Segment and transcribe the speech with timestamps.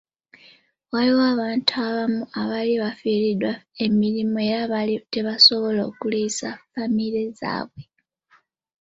[0.93, 3.53] Waliwo abantu abamu abaali abafiiriddwa
[3.85, 7.81] emirimu era baali tebasobola kuliisa famire zaabwe.